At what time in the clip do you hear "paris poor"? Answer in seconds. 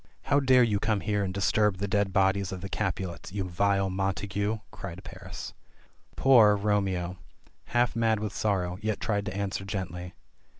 5.03-6.55